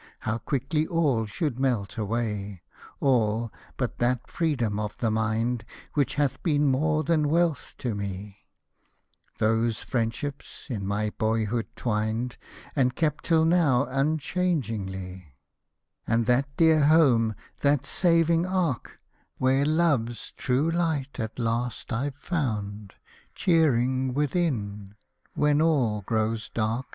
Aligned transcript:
How 0.21 0.39
quickly 0.39 0.87
all 0.87 1.27
should 1.27 1.59
melt 1.59 1.95
away— 1.95 2.63
All— 3.01 3.53
but 3.77 3.99
that 3.99 4.27
Freedom 4.27 4.79
of 4.79 4.97
the 4.97 5.11
Mind, 5.11 5.63
Which 5.93 6.15
hath 6.15 6.41
been 6.41 6.65
more 6.65 7.03
than 7.03 7.29
wealth 7.29 7.75
to 7.77 7.93
me; 7.93 8.39
Those 9.37 9.83
friendships, 9.83 10.65
in 10.71 10.87
my 10.87 11.11
boyhood 11.11 11.67
twined, 11.75 12.37
And 12.75 12.95
kept 12.95 13.25
till 13.25 13.45
now 13.45 13.85
unchangingly; 13.87 15.35
And 16.07 16.25
that 16.25 16.47
dear 16.57 16.85
home, 16.85 17.35
that 17.59 17.85
saving 17.85 18.43
ark, 18.47 18.97
Where 19.37 19.65
Love's 19.67 20.31
true 20.31 20.71
light 20.71 21.19
at 21.19 21.37
last 21.37 21.93
I've 21.93 22.15
found, 22.17 22.95
Cheering 23.35 24.15
within, 24.15 24.95
when 25.35 25.61
all 25.61 26.01
grows 26.01 26.49
dark. 26.49 26.87